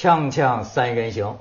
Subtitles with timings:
[0.00, 1.36] 锵锵三人行，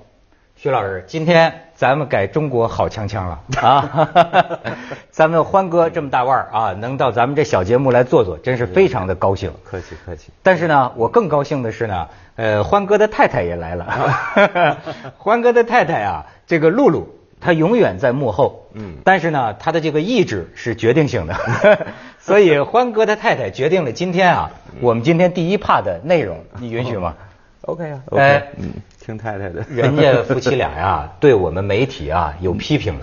[0.57, 4.59] 徐老师，今天咱们改中国好锵锵了啊！
[5.11, 9.49] 咱们欢哥这么大腕儿啊，能到咱们这小节目来坐坐，真是非常的高兴。
[9.63, 10.33] 客气客气。
[10.43, 14.77] 但是呢，我更高兴的是呢，呃，欢哥的太太也来了。
[15.17, 17.07] 欢哥的太太啊，这个露露，
[17.39, 21.33] 她永远在幕后，嗯，但是呢，她的这个意志是决定性的。
[22.19, 24.51] 所以欢哥的太太决定了今天啊，
[24.81, 27.15] 我们今天第一趴的内容，你允许吗？
[27.61, 28.73] OK 啊，OK，嗯，
[29.03, 29.65] 听太太的。
[29.69, 33.01] 人家夫妻俩呀，对我们媒体啊有批评了。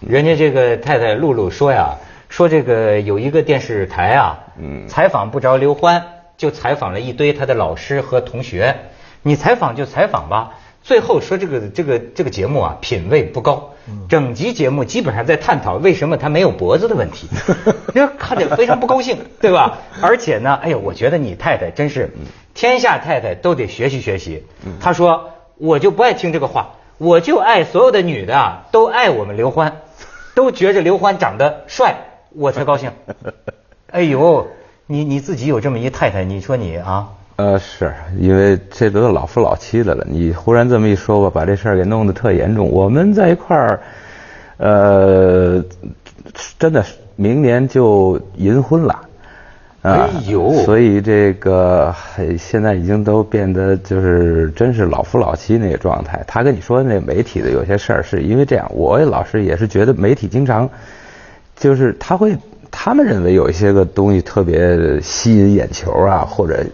[0.00, 1.96] 人家这个太太露露说呀，
[2.28, 6.04] 说这个有一个电视台啊，嗯，采访不着刘欢，
[6.36, 8.76] 就采访了一堆他的老师和同学。
[9.22, 13.70] 你采访就采访吧，最后说这个这个这个节目啊，品位不高。
[14.08, 17.28] 整集节目基本上在探讨为什么他没有脖子的问题，
[17.94, 19.78] 这看着非常不高兴， 对吧？
[20.00, 22.10] 而且呢，哎呦，我觉得你太太真是，
[22.54, 24.44] 天下太太都得学习学习。
[24.80, 29.80] 她说，我就不爱听这个话，我就爱所有的女的啊，都爱我们刘欢，
[30.34, 31.96] 都觉着刘欢长得帅，
[32.30, 32.92] 我才高兴。
[33.90, 34.48] 哎呦，
[34.86, 37.08] 你你自己有这么一太太，你说你啊？
[37.36, 42.70] 呃，是因为这都是老夫老妻的了，你忽然这么一说吧，把这事儿给弄得特严重。
[42.70, 43.80] 我们在一块儿，
[44.58, 45.64] 呃，
[46.58, 49.00] 真的是明年就银婚了。
[49.82, 56.24] 哎呦所以这个嘿现在已经都变得就是真是老夫老妻那个状态。
[56.26, 60.70] 他跟你说那媒体的有些事儿，是因为这样，我老是也是觉得媒体经常
[61.56, 62.34] 就是他会
[62.70, 66.64] 他们认为有一些个东西特别吸引眼球啊，或者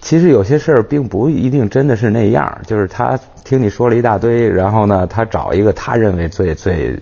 [0.00, 6.98] 其实有些事儿并不一定真的是那样，就是他听你说了一大堆，然后呢，他找一个他认为最最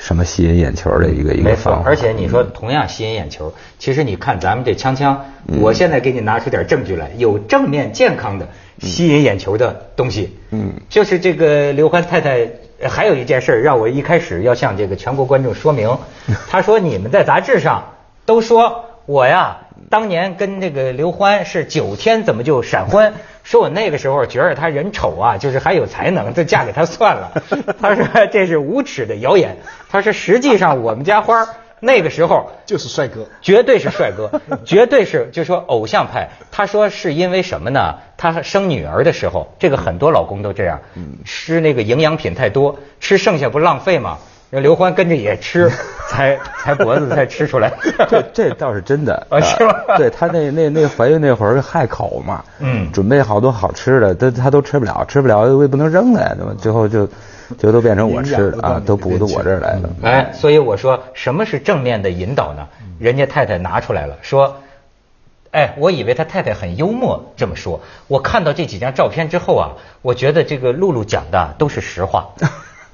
[0.00, 1.88] 什么吸引眼球的一个一个方，法。
[1.88, 10.36] 而且你说同样吸引眼球，其实你看咱们这锵锵，嗯我现在给你拿出点证据来，有正面健康的吸引眼球的东西。
[10.50, 12.48] 嗯就是这个刘欢太太，
[12.80, 15.96] 呃还有一件事让我一开始要向这个全国观众说明。
[16.48, 17.94] 他说你们在杂志上
[18.24, 19.58] 都说我呀，
[19.90, 23.12] 当年跟那个刘欢是九天怎么就闪婚？
[23.44, 27.42] 说我那个时候觉得他人丑啊，就是还有才能，就嫁给他算了。
[27.80, 29.56] 他说这是无耻的谣言。
[29.88, 31.48] 他说实际上我们家花儿
[31.80, 33.26] 那个时候就是帅哥。
[33.40, 34.30] 绝对是帅哥，
[34.66, 36.28] 绝对是就说偶像派。
[36.50, 37.94] 他说是因为什么呢？
[38.18, 40.80] 他生女儿的时候，这个很多老公都这样，
[41.24, 44.18] 吃那个营养品太多，吃剩下不浪费吗？
[44.50, 45.70] 那刘欢跟着也吃，
[46.08, 47.70] 才才脖子才吃出来。
[48.08, 56.54] 这这倒是真的啊是吗对他那那那怀孕那会儿害口嘛，嗯准备好多好吃的，他他都吃不了，吃不了我也不能扔了呀，对吧？
[56.58, 57.06] 最后就
[57.58, 59.90] 就都变成我吃的啊，都补到我这儿来了。
[60.02, 62.68] 哎，所以我说什么是正面的引导呢？
[62.98, 64.56] 人家太太拿出来了，说，
[65.50, 69.70] 哎，我以为他太太很幽默这么说，我看到这几张照片之后啊，
[70.00, 72.28] 我觉得这个露露讲的都是实话。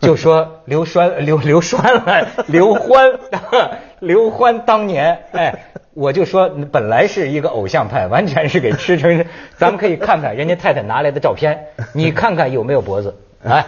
[0.05, 3.13] 就说刘栓刘刘栓了，刘欢，
[4.01, 9.25] 刘欢当年，哎，我就说本来是一个偶像派，完全是给吃成。
[9.57, 13.15] 咱们可以看看人家太太拿来的照片， 你看看有没有脖子？
[13.45, 13.67] 哎，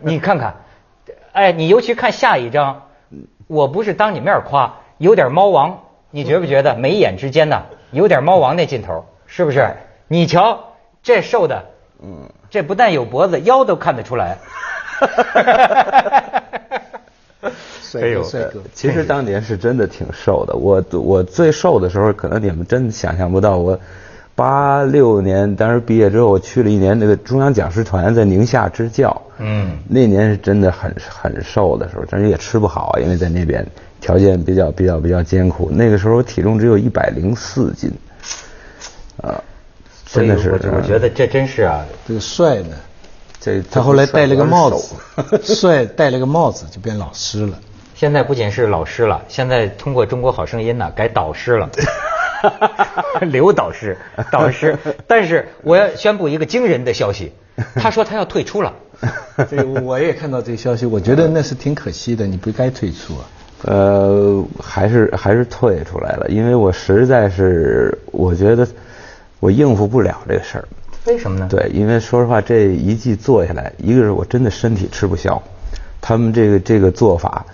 [0.00, 0.54] 你看看，
[1.32, 2.82] 哎，你尤其看下一张，
[3.46, 9.68] 我不是当你面夸，有点猫王，你觉不觉得眉眼之间呢有点猫王那劲头，是不是？
[10.08, 10.58] 你瞧
[11.02, 11.64] 这瘦的，
[12.02, 14.38] 嗯，这不但有脖子，腰都看得出来。
[17.82, 23.58] 帅 哎呦哥，帅哥，其实当年是真的挺瘦的，我我最瘦的时候，可能你们真想象不到。
[23.58, 23.78] 我
[24.34, 29.22] 八六年当时毕业之后，我去了一年那个中央讲师团，在宁夏支教。
[29.40, 33.66] 嗯那年是真的很很瘦的时候，但是也吃不好啊，因为在那边
[34.00, 35.70] 条件比较比较比较艰苦。
[35.72, 37.90] 那个时候我体重只有一百零四斤，
[39.22, 39.42] 啊，
[40.06, 42.76] 真的是我我觉得这真是啊，这个帅呢，
[43.40, 44.94] 这他后来戴了个帽子，
[45.42, 47.58] 帅 戴了个帽子就变老师了。
[47.94, 51.68] 现在不仅是老师了，现在通过中国好声音呢改导师了。
[53.22, 53.98] 刘导师，
[54.30, 54.78] 导师，
[55.08, 57.32] 但是我要宣布一个惊人的消息，
[57.74, 58.72] 他说他要退出了。
[59.50, 63.24] 对，我也看到这个消息，我觉得那是挺可惜的，你不该退出啊。
[63.64, 68.66] 呃，还是还是退出来了，因为我实在是我觉得
[69.40, 70.68] 我应付不了这个事儿。
[71.06, 71.46] 为什么呢？
[71.50, 75.42] 对，因为说实话，这一季做下来，一个是我真的身体吃不消，
[76.00, 77.46] 他们这个这个做法，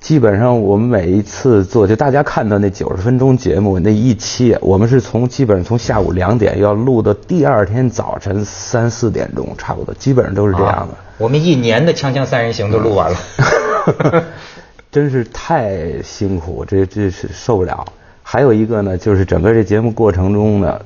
[0.00, 10.94] 基本上我们每一次做，就大家看到那九十分钟节目那一期，我们是从基本上从下午两点要录到第二天早晨三四点钟，差不多，基本上都是这样的。
[10.94, 14.24] 啊我们一年的《锵锵三人行》都录完了。
[14.90, 17.84] 真是太辛苦，这这是受不了。
[18.22, 20.80] 还有一个呢，就是整个这节目过程中呢，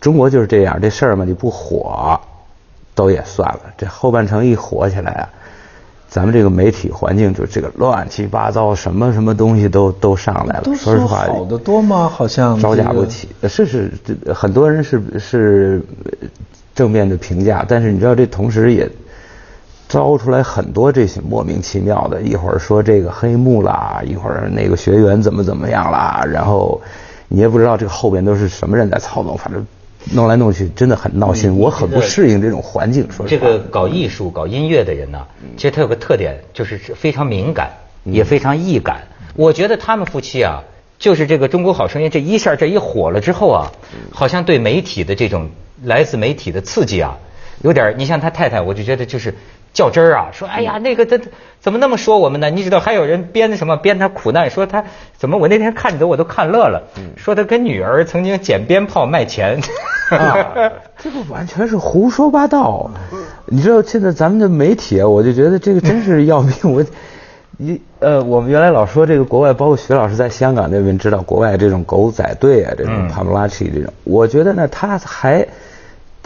[0.00, 2.20] 中国就是这样，这事儿嘛你不火，
[2.94, 3.60] 都也算了。
[3.76, 5.28] 这后半程一火起来啊，
[6.08, 10.64] 咱们这个媒体环境就这个乱七八糟，什么什么东西都都上来了。
[10.76, 12.08] 说实话，好的多吗？
[12.08, 13.28] 好像招架不起。
[13.48, 15.82] 是是，这很多人是是
[16.74, 18.90] 正面的评价，但是你知道，这同时也
[19.88, 26.80] 招出来很多这些莫名其妙的，一会儿说这个黑幕啦，一会儿那个学员怎么怎么样啦，然后
[27.28, 29.66] 你也不知道这个后边都是什么人在操纵，反正
[30.12, 33.10] 弄来弄去真的很闹心，我很不适应这种环境。
[33.10, 35.26] 说这个搞艺术、搞音乐的人呢，
[35.56, 37.70] 其实他有个特点，就是非常敏感，
[38.04, 39.02] 也非常易感。
[39.34, 40.62] 我觉得他们夫妻啊，
[40.98, 43.72] 就是这个《中国好声音》这一下这一火了之后啊，
[44.12, 45.50] 好像对媒体的这种
[45.82, 47.16] 来自媒体的刺激啊，
[47.62, 49.34] 有点你像他太太，我就觉得就是。
[49.76, 51.20] 较真儿啊，说哎呀，那个他
[51.60, 52.48] 怎么那么说我们呢？
[52.48, 54.82] 你知道还有人编的什么编他苦难，说他
[55.18, 56.82] 怎么我那天看的我都看乐了，
[57.16, 59.60] 说他跟女儿曾经捡鞭炮卖钱，
[60.98, 62.90] 这个完全是胡说八道。
[63.44, 66.54] 你知道现在咱们的媒体啊，我就觉得这个真是要命。
[66.62, 66.82] 我
[67.58, 75.46] 一呃，我们原来老说这个国外，包括徐老师在香港那边知道国外这种狗仔队啊，这种帕布拉奇这种，我觉得呢他还。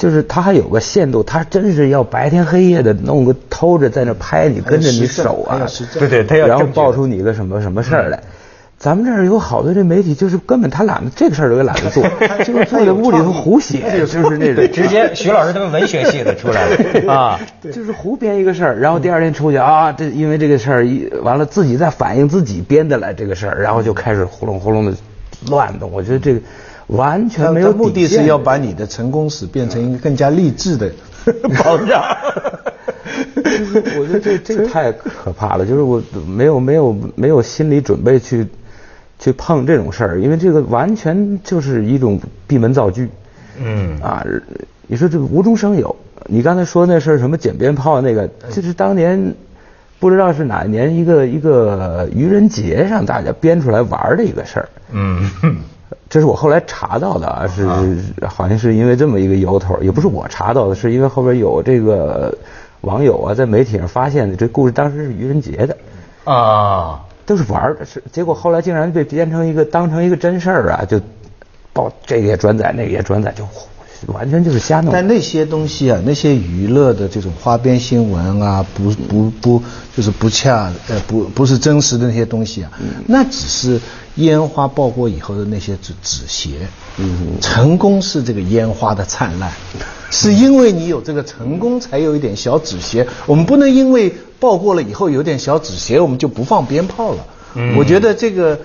[0.01, 5.69] 就是他还有个限度，他真是要白天黑夜的弄个偷着在那拍你，跟着你手啊，
[5.99, 8.19] 对对，他要然后爆出你个什么什么事儿来。
[8.79, 12.03] 咱们这儿有好多这媒体，就是根本他懒得这个事儿都也懒得做，
[12.47, 16.75] 就是坐在屋里头胡写，就是那种 直接徐老师他们文学系的出来了
[17.13, 24.97] 啊，就是胡编一个事儿，然后第二天出去啊，这因为这个事儿一完了自己再反映自己编的来这个事儿，然后就开始呼隆呼隆的
[25.51, 25.93] 乱动。
[25.93, 26.41] 我觉得这个。
[26.97, 30.91] 完全没有目的是要把你的成功史变成一个更加励志的
[31.63, 32.03] 榜样。
[33.99, 38.47] 我觉得这这太可怕了， 就是我没有没有没有心理准备去
[39.19, 43.09] 去碰这种事儿，因为这个完全就是一种闭门造句。
[43.63, 44.25] 嗯啊，
[44.87, 45.95] 你说这个无中生有。
[46.27, 49.35] 你刚才说那事儿，什么捡鞭炮那个，这是当年
[49.99, 54.69] 不知道是哪一年一个一个愚人节上大家编出来玩的一个事儿。
[54.93, 55.31] 嗯。
[56.11, 57.65] 这是我后来查到的啊，是
[58.27, 62.37] 好像是因为这么一个由头，也不是我查到的，是因为后边有这个
[62.81, 65.77] 网友啊在媒体上发现的，这故事当时是愚人节的。
[66.25, 71.01] 啊，都是玩的，是结果后来竟然被编成一个当成一个真事儿啊，就
[71.73, 73.47] 报这个也转载，那个也转载，就
[74.07, 74.93] 完全就是瞎弄。
[74.93, 79.63] 但那些东西啊，那些娱乐的这种花边新闻啊，不不不，
[79.97, 82.71] 就是不恰呃不不是真实的那些东西啊，
[83.07, 83.81] 那只是。
[84.17, 86.69] 烟花爆过以后的那些纸纸屑，
[86.99, 89.51] 嗯，成功是这个烟花的灿烂，
[90.11, 93.07] 是因为你有这个成功才有一点小纸屑。
[93.25, 97.25] 我们不能因为爆过了以后有点小纸屑，我们就不放鞭炮了。
[97.55, 98.59] 嗯，我觉得这个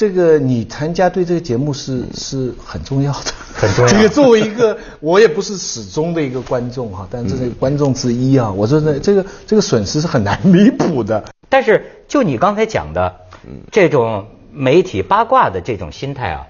[0.00, 3.88] 这个你参加对这个节目是是很重要的，很重要。
[3.92, 11.22] 这个作为一个我也不是始终的一个观众哈，但是这个观众之一啊，我说呢，这个这个损失是很难弥补的。
[11.50, 13.14] 但是就你刚才讲的
[13.70, 14.26] 这种。
[14.52, 16.46] 媒体八卦的这种心态啊，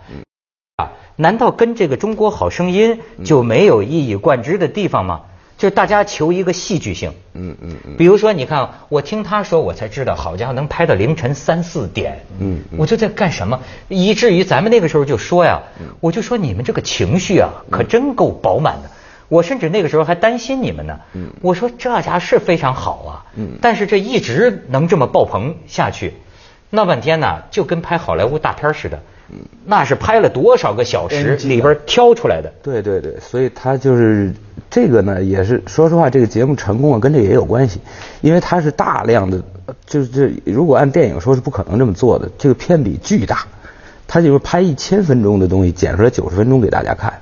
[0.77, 5.21] 啊，难道跟这个《中国好声音》就没有一以贯之的地方吗？
[5.61, 7.13] 就是大家求一个戏剧性。
[7.35, 7.97] 嗯嗯嗯。
[7.99, 12.19] 比如说，你看，我听他说，我才知道，好家伙，能拍到凌晨三四点。
[12.39, 12.63] 嗯。
[12.79, 13.61] 我就在干什么？
[13.89, 15.61] 以至于咱们那个时候就说呀，
[16.01, 18.91] 我就说你们这个情绪啊，可真够饱满的。
[19.29, 20.99] 我甚至那个时候还担心你们呢。
[21.13, 21.29] 嗯。
[21.43, 23.13] 我说这家是非常好啊。
[23.35, 23.59] 嗯。
[23.61, 26.15] 但是这一直能这么爆棚下去。
[26.71, 29.03] 闹半天呢，就跟拍好莱坞大片似的，
[29.65, 32.53] 那是拍了多少个小时里边挑出来的。
[32.63, 34.33] 对对对，所以他就是
[34.69, 37.81] 这个呢，也是说实话，这个节目成功了跟这也有关系，
[38.21, 39.41] 因为它是大量的，
[39.87, 43.45] 就是这如果按电影说是不可能这么做的，这个片比巨大，
[44.07, 47.13] 他就是拍一千分钟的东西，剪出来九十分钟给大家看，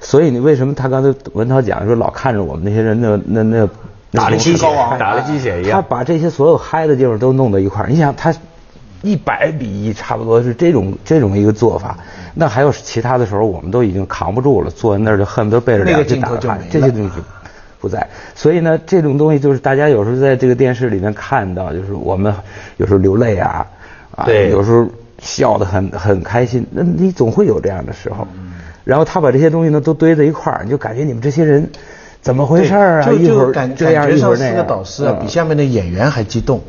[0.00, 3.68] 所以你为什么他刚才文涛讲说老看着我们那些人那那那
[4.12, 4.66] 打了鸡血，
[4.98, 8.34] 打了鸡血一样，他把这些所有嗨的地方都弄到一块儿，你想他。
[9.06, 11.96] 一百比一，差不多是这种这种一个做法。
[12.34, 16.58] 那还有其他的时候，我们都已经扛不住了，坐在那儿就恨不得背着脸去打他。
[16.68, 17.10] 这些东西
[17.80, 18.06] 不在。
[18.34, 22.34] 所以呢，这种东西就是大家有时候在这个电视里面看到，就是我们
[22.78, 23.64] 有时候流泪啊，
[24.16, 24.86] 啊，有时候
[25.20, 26.66] 笑得很很开心。
[26.72, 28.26] 那你总会有这样的时候。
[28.84, 31.70] 然后他把这些东西呢都堆在一块儿，你就感觉你们这些人
[32.20, 33.10] 怎么回事啊？
[33.12, 34.54] 一会儿这样，一会儿那样。
[34.54, 36.60] 四个导师啊，比下面的演员还激动。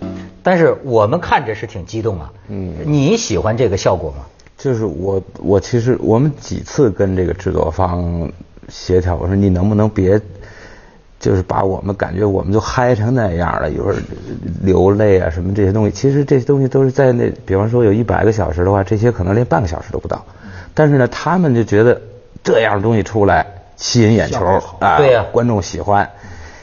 [0.47, 4.23] 但是我们看着是挺激动啊，嗯，你喜欢这个效果吗？
[4.57, 8.31] 就是我我其实我们几次跟这个制作方
[8.69, 10.17] 协调，我说你能不能别，
[11.19, 13.97] 就是把我们感觉我们就嗨成那样了，一会儿
[14.61, 20.25] 流泪啊什么这些东西，其实这些东西都是在那，比方说有一百个小时的话，这些可能连半个小时都不到，
[20.73, 22.01] 但是呢，他们就觉得
[22.41, 24.45] 这样的东西出来吸引眼球
[24.79, 25.25] 啊，对呀。
[25.33, 26.09] 观众喜欢。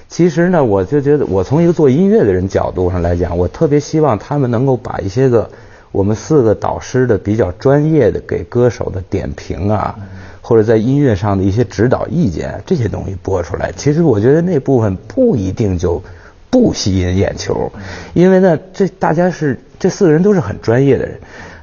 [0.08, 5.50] 其实呢，我就觉得，我从一个做音乐的人角度上来讲，我特别希望他们能够把一些个
[5.90, 9.96] 我们四个导师的比较专业的给歌手的点评啊，
[10.40, 13.72] 或者在音乐上的一些指导意见这些东西播出来。
[13.76, 16.02] 其实我觉得那部分不一定就
[16.50, 17.72] 不吸引眼球，
[18.12, 21.18] 因为呢，这大家是这四个人都是很专业的人。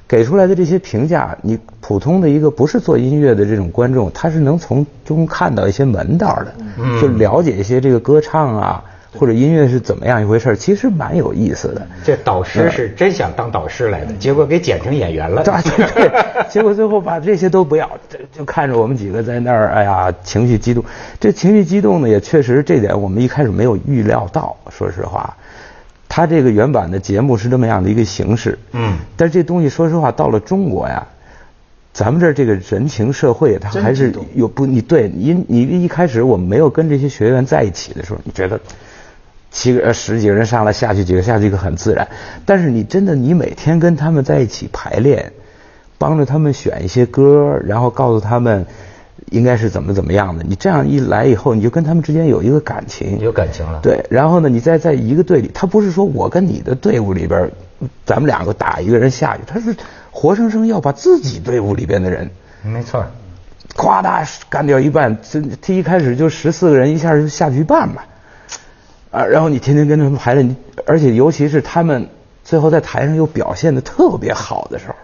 [0.07, 6.53] 给出来的这些评价，你普通的一个不是做音乐的这种观众，他是能从中看到一些门道的，
[7.01, 8.83] 就了解一些这个歌唱啊
[9.17, 11.85] 或者音乐是怎么样一回事儿其实蛮有意思的。
[12.05, 15.43] 这导师是真想当导师来的，结果给剪成演员了。
[15.43, 20.81] 对对对，结果最后把这些都不要，这就看着我们几个在那儿，哎呀，情绪激动。
[21.19, 25.35] 这情绪激动呢，也确实这点我们一开始没有预料到，说实话。
[26.07, 31.05] 他这个原版的节目是这么样的一个形式，嗯但是这东西说实话，到了中国呀，
[31.93, 38.59] 咱们这儿这个人情社会，它还是有不你对你你一开始我们没有跟这些学员在一起的时候，你觉得
[39.51, 42.07] 七个呃十几个人上来下去几个下去一个很自然，
[42.45, 45.33] 但是你真的你每天跟他们在一起排练，
[45.97, 48.65] 帮着他们选一些歌，然后告诉他们
[49.29, 53.81] 应该是怎么怎么样的，你这样一来以后，你就跟他们之间有一个感情，有感情了。
[53.83, 57.51] 对，然后呢，你再在一个队里，他不是说我跟你的队伍里边，
[58.05, 59.75] 咱们两个打一个人下去，他是
[60.11, 62.29] 活生生要把自己队伍里边的人，
[62.63, 63.03] 没错。
[63.75, 68.03] 咵嗒干掉一半，这他一开始就十四个人，一下就下去一半嘛，
[69.11, 72.09] 啊，然后你天天跟他们排练，而且尤其是他们
[72.43, 74.95] 最后在台上又表现的特别好的时候，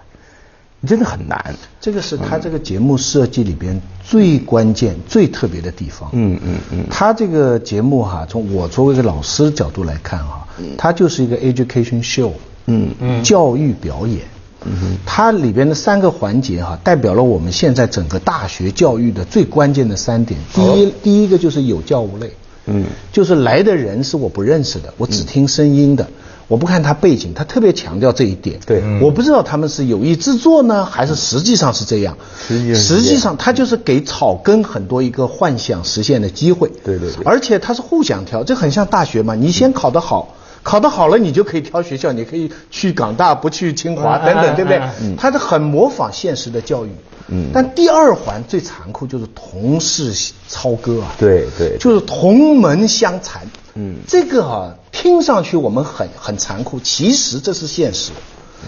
[0.81, 1.55] 你真的很难。
[1.79, 6.09] 这个是他这个节目设计里边最关键、最特别的地方。
[6.11, 10.45] 嗯嗯嗯他这个节目哈，从我作为一个老师的角度来看哈，
[10.77, 12.33] 它就是一个 education show，
[12.65, 14.19] 嗯嗯，教育表演。
[14.67, 20.39] 嗯它里边的三个环节哈，代表了我们现在整个大学教育的最关键的三点。
[20.53, 22.31] 第一，第一个就是有教无类。
[22.69, 22.83] 嗯
[23.13, 26.05] 就是来的人是我不认识的，我只听声音的，
[26.49, 28.59] 我不看他背景，他特别强调这一点。
[28.65, 32.17] 对我不知道他们是有意制作呢，还是实际上是这样。
[32.45, 36.69] 实际上实际上他就是给草根很多一个幻想实现的机会。
[36.83, 40.35] 对对对而且他是互相挑，这很像大学嘛，你先考得好。
[40.67, 44.81] 考得好了，你就可以挑学校，你可以去港大，不去清华嗯等等，对不对？
[45.15, 46.89] 他是很模仿现实的教育。
[47.29, 50.13] 嗯但第二环最残酷就是同事
[50.49, 51.15] 操戈啊。
[51.17, 53.47] 对对就是同门相残。
[53.75, 58.11] 嗯这个啊，听上去我们很很残酷，其实这是现实。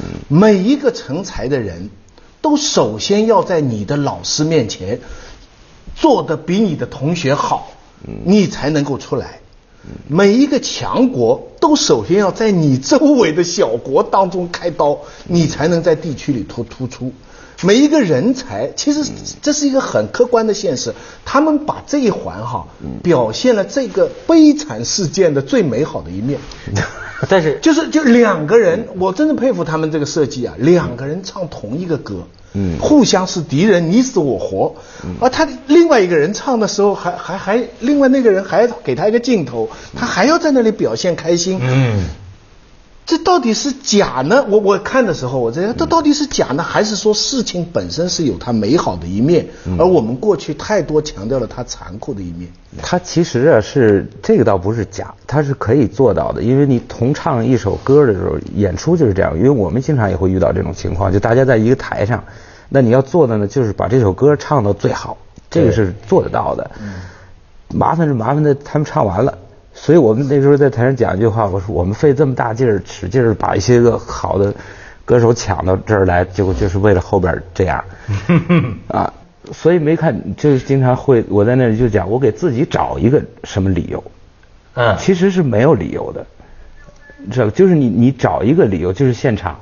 [0.02, 1.90] 嗯，每一个成才的人，
[2.42, 5.02] 都首先要在你的老师面前
[5.96, 7.72] 做的比你的同学好，
[8.24, 9.40] 你才能够出来。
[10.08, 17.12] 每一个强国都首先要在你周围的小国当中开刀，你才能在地区里突突出。
[17.62, 19.04] 每一个人才，其实
[19.42, 20.94] 这是一个很客观的现实。
[21.26, 22.68] 他们把这一环哈，
[23.04, 26.40] 表现了这个悲惨事件的最美好的一面。
[27.28, 30.54] 但是 就是就两个人，我真的佩服他们这个设计啊！
[30.58, 34.76] 两个人唱同一个歌，嗯互相是敌人，你死我活。
[35.20, 41.60] 而他另外一个人唱的时候还，还还另外那个人还给他一个镜头，他还要在那里表现开心。
[41.62, 42.06] 嗯，
[43.10, 44.46] 这到底是假呢？
[44.48, 49.48] 我我看的时候，我这这到底是假呢，还是说事情本身是有它美好的一面，
[49.80, 52.48] 而我们过去太多强调了它残酷的一面？
[52.84, 59.36] 它其实啊是这个倒不是假，它是可以做到的，因为你同唱一首歌的时候，演出就是这样。
[59.36, 62.24] 因为我们经常也会遇到这种情况，就大家在一个台上，
[62.70, 65.18] 那你要做的呢，就是把这首歌唱到最好，
[65.50, 66.70] 这个是做得到的。
[66.80, 66.94] 嗯
[67.72, 69.38] 麻烦是麻烦的，他们唱完了，
[69.74, 74.54] 所以我们那时候在台上讲一句话，我说我们费这么大劲儿，使劲儿把一些个好的
[75.06, 77.84] 歌手抢到这儿来，结果就是为了后边这样
[78.90, 79.14] 啊。
[79.52, 84.04] 所以没看，就是经常会我在那里就讲，我给自己找一个什么理由，
[84.76, 86.28] 嗯，其实是没有理由的，
[87.32, 87.50] 知道？
[87.50, 89.60] 就是你你找一个理由，就是现场，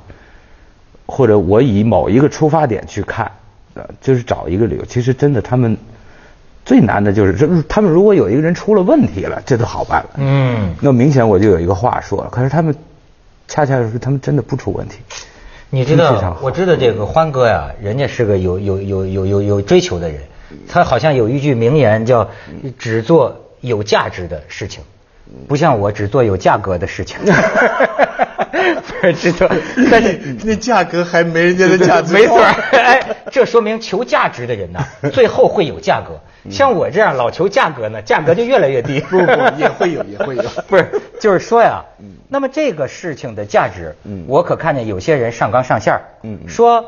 [1.06, 3.30] 或者我以某一个出发点去看，
[3.72, 4.84] 呃，就是找一个理由。
[4.84, 5.78] 其实真的他们
[6.68, 10.10] 最难的就是，这他们如果有一个人出了问题了，这都好办了。
[10.16, 12.74] 嗯，那明显我就有一个话说了，可是他们
[13.48, 14.98] 恰恰是他们真的不出问题。
[15.70, 20.20] 你知道，我知道这个欢哥呀，人家是个有有有有有有追求的人，
[20.68, 22.28] 他好像有一句名言叫
[22.78, 24.84] “只做有价值的事情”，
[25.48, 27.16] 不像我只做有价格的事情。
[29.00, 29.48] 不是知道，
[29.90, 32.38] 但是那价格还没人家的价值，没错，
[32.72, 34.80] 哎，这说明求价值的人呢，
[35.12, 36.20] 最后会有价格。
[36.50, 39.00] 像我这样老求价格呢，价格就越来越低。
[39.00, 40.88] 不不也会有也会有不是，
[41.20, 41.84] 就是说呀，
[42.28, 46.00] 那么这个事情的价值，嗯我可看见有些人上纲上线
[46.46, 46.86] 说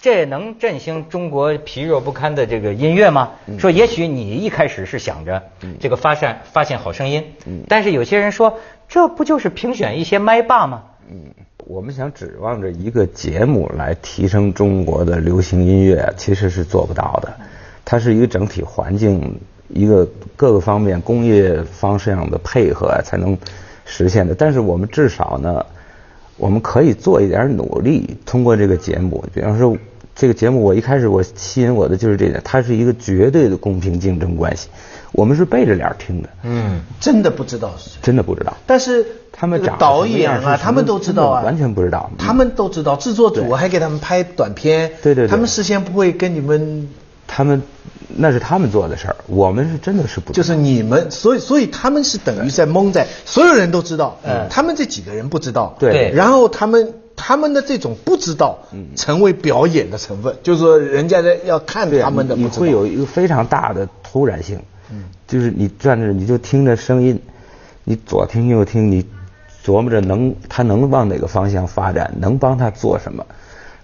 [0.00, 3.30] 这能振兴中国疲弱不堪的这个音乐吗？
[3.58, 5.42] 说也许你一开始是想着
[5.78, 7.34] 这个发善发现好声音，
[7.68, 10.82] 但是有些人说这不就是评选一些麦霸吗？
[11.10, 11.16] 嗯
[11.68, 17.34] 我们想指望着一个节目来提升中国的流行音乐，其实是做不到的。
[17.84, 23.36] 它是一个整体环境，一个各个方面工业方式上的配合才能
[23.84, 24.32] 实现的。
[24.32, 25.66] 但是我们至少呢，
[26.36, 29.76] 我们可以做一点努力，通过这个节目，比方说
[30.16, 34.68] 这个节目，我一开始我吸引我的就是这点，它是一个绝对的公平竞争关系。
[35.12, 37.98] 我们是背着脸听的，嗯，真的不知道是谁。
[38.02, 38.56] 真的不知道。
[38.66, 42.10] 但是他们导演啊，他们都知道啊，完全不知道。
[42.18, 45.28] 他们都知道，制作组还给他们拍短片，对对对。
[45.28, 46.88] 他们事先不会跟你们，
[47.26, 47.62] 他们
[48.08, 50.42] 那是他们做的事儿，我们是真的是不知道。
[50.42, 54.46] 就是你们，所以所以他们是等于在蒙在，所有人都知道，嗯。
[54.50, 55.92] 他们这几个人不知道，对。
[55.92, 56.12] 对。
[56.14, 58.58] 然后他们他们的这种不知道，
[58.94, 64.60] 成为表演的成分，就是说人家在要看他们的你不知道，会有一个非常大的突然性，
[65.26, 67.20] 就是你站着你就听着声音，
[67.84, 69.04] 你左听右听，你
[69.64, 73.26] 琢磨着能他能往哪个方向发展，能帮他做什么，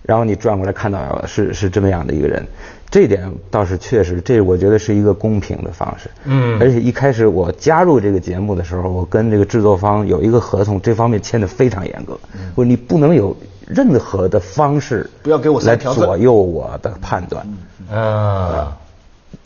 [0.02, 2.44] 然后你转过来看到是是这么样的一个人，
[2.90, 6.10] 这点倒是确实，这我觉得是一个公平的方式。
[6.24, 6.58] 嗯。
[6.60, 12.18] 而且一开始我加入这个节目的时候，我跟这个制作方有一个合同，这方面签的非常严格，
[12.54, 17.46] 我说你不能有任何的方式嗯不要给我来左右我的判断。
[17.90, 18.66] 嗯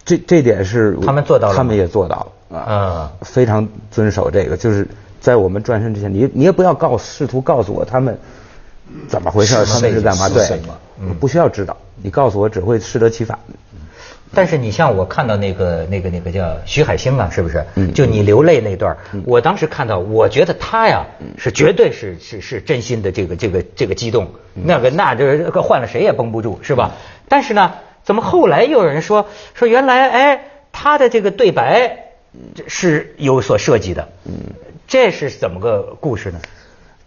[0.04, 2.64] 这这点是他们做到了他们也做到了啊。
[2.68, 4.86] 嗯，非常遵守这个，就是
[5.20, 8.16] 在我们转身之前，你你也不要告试图告诉我他们
[9.08, 10.28] 怎么回事，他们是干嘛？
[10.28, 10.78] 对是什么，
[11.08, 13.38] 我不需要知道，你告诉我只会适得其反。
[14.34, 17.64] 但是你像我看到那个那个那个叫徐海星啊，是不是？
[17.76, 17.94] 嗯。
[17.94, 21.06] 就你流泪那段儿，我当时看到，我觉得他呀
[21.38, 26.96] 是绝对是是是真心的这个这个这个激动，那个那这个换了谁也绷不住，是吧？
[27.28, 31.96] 但是呢，怎么后来又有人说说原来哎他的这个对白
[32.66, 34.08] 是有所设计的，
[34.88, 36.40] 这是怎么个故事呢？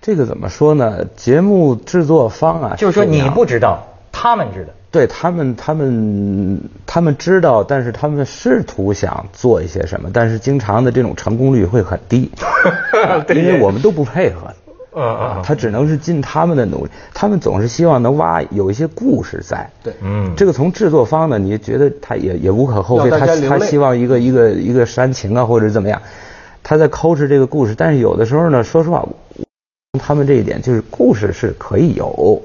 [0.01, 1.05] 这个怎么说呢？
[1.15, 3.79] 节目制作方啊，就是说你不知道，
[4.11, 4.71] 他们知道。
[4.91, 12.31] 对他们，他们他们知道，但是他们试图想做一些什么，但是经常的这种成功率会很低，
[13.27, 14.47] 对因为我们都不配合。
[14.91, 19.69] 嗯他只能是尽他们的努力，他们总是希望能挖有一些故事在。
[19.83, 26.01] 对嗯这个从制作方呢，你觉得他也也无可厚非，他他希望一个一个一个煽情啊，或者怎么样，
[26.63, 29.07] 他在抠哧这个故事，但是有的时候呢，说实话，
[29.97, 32.39] 他们这一点就是故事是可以有，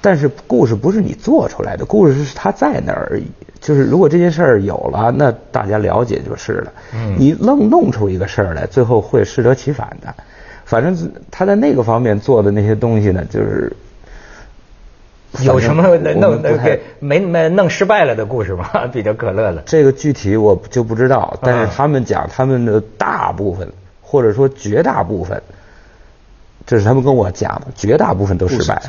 [0.00, 3.26] 但是故事不是你做出来的，故事是它在那儿而已。
[3.60, 6.72] 就是如果这件事儿有了，那大家了解就是了。
[6.92, 10.12] 嗯你愣弄出一个事儿来，最后会适得其反的。
[10.64, 13.72] 反正他在那个方面做的那些东西呢，就是
[15.44, 18.68] 有什么弄给没没弄失败了的故事吗？
[18.92, 19.62] 比较可乐的。
[19.66, 23.68] 这个具体我就不知道，但啊是他们讲他们的大部分，
[24.02, 25.40] 或者说绝大部分，
[26.70, 28.80] 这是他们跟我讲的，绝大部分都失败。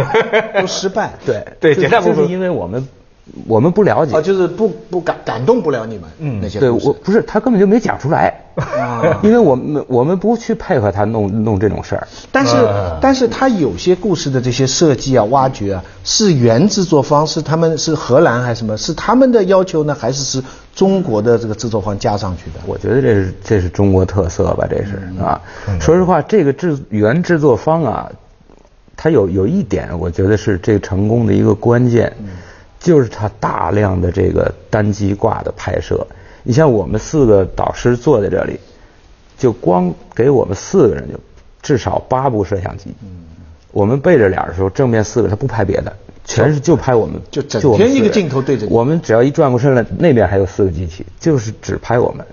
[0.58, 2.88] 都失败， 对对绝大部分就是因为我们
[3.46, 12.06] 我们不了解啊，，就是不不感感动不了你们，嗯那些故事我不是他根本就没讲出来啊， 因为我们我们不去配合他弄弄这种事儿。
[12.30, 18.76] 但是啊，但是他有些故事的这些设计啊、挖掘啊，是原制作方是他们是荷兰还是什么？
[18.76, 20.42] 是他们的要求呢，还是是
[20.74, 22.60] 中国的这个制作方加上去的？
[22.66, 25.40] 我觉得这是这是中国特色吧，这是啊。
[25.80, 28.10] 说实话，这个制原制作方啊，
[28.96, 32.12] 他有有一点，我觉得是这个成功的一个关键，
[32.86, 36.06] 就是他大量的这个单机挂的拍摄。
[36.44, 38.60] 你像我们四个导师坐在这里，
[39.36, 41.18] 就光给我们四个人就
[41.60, 42.94] 至少八部摄像机。
[43.72, 45.92] 我们背着脸的时候，正面四个，他不拍别的，
[46.24, 52.24] 全是就拍我们，就整天一个镜头对着你我们只要一转过身来，那边还有四个机器，就是只拍我们。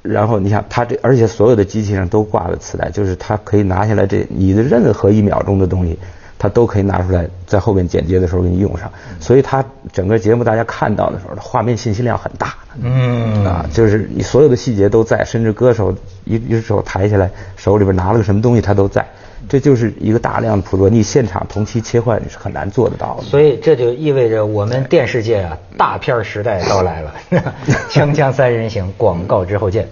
[0.00, 5.98] 然后你想，他这而且所有的机器上都挂了磁带，就是他可以拿下来这你的任何一秒钟的东西，
[6.42, 8.90] 它都可以拿出来，在后面剪接的时候给你用上。
[9.20, 12.52] 所以它整个节目大家看到的时候，画面信息量很大。
[12.82, 19.06] 嗯啊，就是你所有的细节都在，甚至歌手一一只手抬起来，手里边拿了个什么东西，他都在。
[19.48, 23.22] 这就是一个大量的捕捉，你现场同期切换你是很难做得到的。
[23.22, 27.14] 所以这就意味着我们电视界啊，大片时代到来了。
[27.88, 29.86] 锵锵三人行，广告之后见。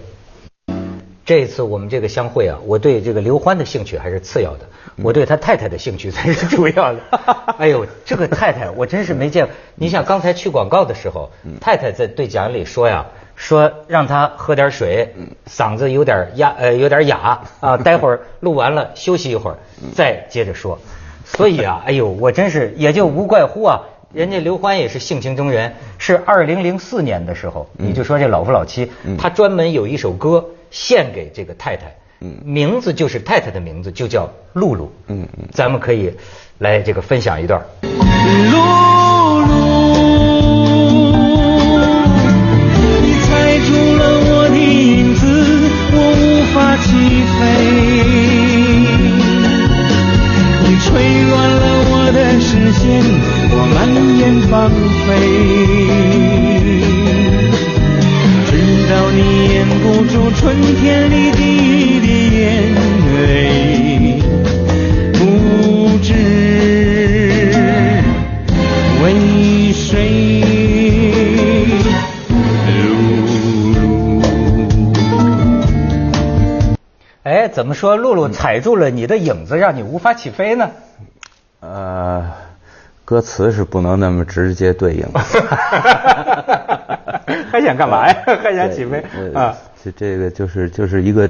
[1.31, 4.65] 这次我们这个相会啊，我对这个刘欢的兴趣还是次要的，
[5.01, 6.99] 我对他太太的兴趣才是主要的。
[7.57, 9.55] 哎呦，这个太太我真是没见过。
[9.75, 13.05] 你想刚才去广告的时候，太太在对讲里说呀，
[13.37, 15.15] 说让他喝点水，
[15.49, 19.55] 嗓子有点哑，呃，有点哑啊， 待会儿录完了休息一会儿，
[19.95, 20.77] 再接着说。
[21.23, 23.79] 所以啊，哎呦，我真是也就无怪乎啊，
[24.13, 31.95] 人家刘欢也是性情中人，是二零零四年的时候，你就说这老夫老妻，他专门有一首歌献给这个太太，
[32.43, 34.91] 名字就是太太的名字，就叫露露。
[35.07, 36.13] 嗯嗯，咱们可以
[36.57, 37.61] 来这个分享一段。
[37.81, 37.89] 露
[38.51, 39.00] 露，
[77.51, 77.97] 怎么说？
[77.97, 80.71] 露露踩住了你的影子，让你无法起飞呢？
[81.59, 82.31] 呃，
[83.05, 85.05] 歌词是不能那么直接对应。
[87.51, 88.15] 还想干嘛呀？
[88.41, 89.55] 还想起飞啊？
[89.83, 91.29] 这这个就是就是一个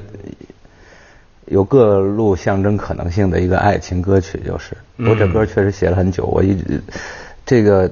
[1.45, 4.77] 有各路象征可能性的一个爱情歌曲，就是。
[4.97, 6.81] 我这歌确实写了很久，我一直
[7.45, 7.91] 这个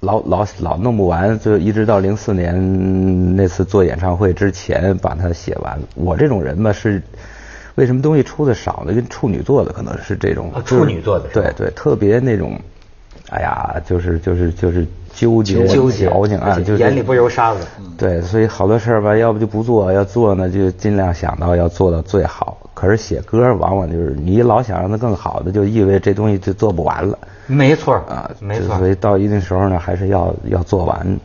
[0.00, 5.78] 老老老弄不完，就一直到零四年那次做演唱会之前把它写完。
[5.94, 7.02] 我这种人吧是
[7.76, 8.92] 为什么东西出的少呢？
[8.92, 10.52] 跟处女座的可能是这种。
[10.64, 11.28] 处女座的。
[11.32, 12.60] 对对，特别那种，
[13.30, 14.86] 哎呀，就是就是就是。
[15.16, 17.66] 纠结、纠结、矫情啊，就是眼里不揉沙子。
[17.96, 22.58] 对，所以好多事儿吧，要不就不做，要做呢就尽量想到要做到最好。
[22.74, 27.18] 可是写歌往往就是你老想让它更好的，就意味着这东西就做不完了。
[27.46, 28.76] 没错啊，没错。
[28.76, 31.18] 所以到一定时候呢，还是要要做完。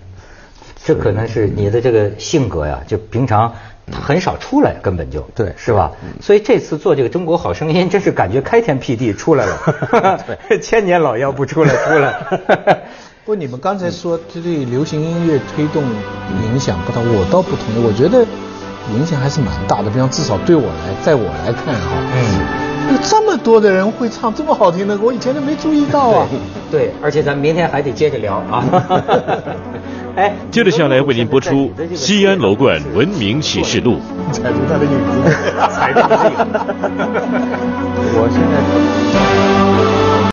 [0.82, 3.54] 这可能是你的这个性格呀，就平常。
[3.91, 5.91] 很少出来，根本就对，是吧？
[6.22, 10.20] 所以这次做这个《中国好声音》，真是感觉开天辟地出来了。
[10.48, 12.82] 对， 千年老妖不出来，出来。
[13.26, 15.84] 不，你们刚才说这对流行音乐推动
[16.44, 17.86] 影响不大，我倒不同意。
[17.86, 18.26] 我觉得
[18.96, 19.89] 影响还是蛮大的。
[19.89, 26.28] 比方至少对我来，在我来看哈，嗯，有这么多的人会唱这么好听的歌，我以前都没注意到啊。
[26.72, 28.63] 对，而且咱明天还得接着聊啊。
[30.15, 33.97] 哎，接着下来为您播出《西安楼冠文明启示录》。
[34.34, 35.30] 踩住他的影子，
[35.71, 36.60] 踩住他的影子。
[38.13, 39.61] 我现在。